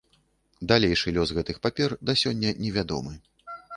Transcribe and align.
Далейшы 0.71 1.13
лёс 1.17 1.33
гэтых 1.39 1.59
папер, 1.65 1.95
да 2.11 2.17
сёння 2.23 2.55
невядомы. 2.63 3.13